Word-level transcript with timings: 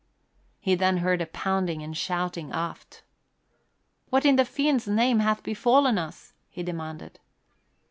He 0.59 0.73
then 0.73 0.97
heard 0.97 1.21
a 1.21 1.27
pounding 1.27 1.83
and 1.83 1.95
shouting 1.95 2.51
aft. 2.51 3.03
"What 4.09 4.25
in 4.25 4.35
the 4.35 4.45
fiend's 4.45 4.87
name 4.87 5.19
hath 5.19 5.43
befallen 5.43 5.99
us?" 5.99 6.33
he 6.49 6.63
demanded. 6.63 7.19